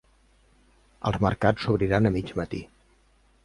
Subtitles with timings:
[1.11, 2.65] Els mercats s’obriran a mig matí.